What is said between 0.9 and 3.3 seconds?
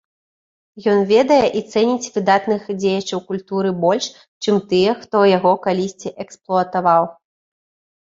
Ён ведае і цэніць выдатных дзеячаў